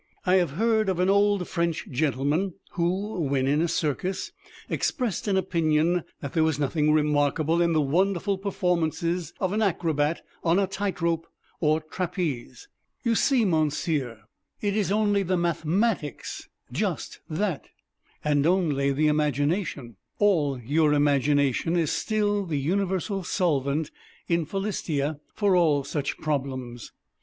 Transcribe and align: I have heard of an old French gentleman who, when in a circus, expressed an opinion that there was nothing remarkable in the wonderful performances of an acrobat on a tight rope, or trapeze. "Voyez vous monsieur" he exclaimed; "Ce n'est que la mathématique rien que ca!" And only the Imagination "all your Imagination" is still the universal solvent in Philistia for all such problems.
I 0.25 0.37
have 0.37 0.49
heard 0.57 0.89
of 0.89 0.99
an 0.99 1.11
old 1.11 1.47
French 1.47 1.87
gentleman 1.91 2.55
who, 2.71 3.19
when 3.21 3.45
in 3.45 3.61
a 3.61 3.67
circus, 3.67 4.31
expressed 4.67 5.27
an 5.27 5.37
opinion 5.37 6.05
that 6.21 6.33
there 6.33 6.43
was 6.43 6.57
nothing 6.57 6.91
remarkable 6.91 7.61
in 7.61 7.73
the 7.73 7.81
wonderful 7.83 8.39
performances 8.39 9.31
of 9.39 9.53
an 9.53 9.61
acrobat 9.61 10.25
on 10.43 10.57
a 10.57 10.65
tight 10.65 11.01
rope, 11.03 11.27
or 11.59 11.81
trapeze. 11.81 12.67
"Voyez 13.05 13.29
vous 13.29 13.45
monsieur" 13.45 14.23
he 14.59 14.69
exclaimed; 14.69 14.87
"Ce 15.11 15.13
n'est 15.13 15.21
que 15.27 15.29
la 15.29 15.35
mathématique 15.35 16.47
rien 16.73 16.95
que 16.97 16.97
ca!" 17.37 17.59
And 18.23 18.47
only 18.47 18.91
the 18.91 19.05
Imagination 19.07 19.97
"all 20.17 20.59
your 20.59 20.93
Imagination" 20.95 21.75
is 21.77 21.91
still 21.91 22.47
the 22.47 22.57
universal 22.59 23.23
solvent 23.23 23.91
in 24.27 24.45
Philistia 24.45 25.19
for 25.35 25.55
all 25.55 25.83
such 25.83 26.17
problems. 26.17 26.91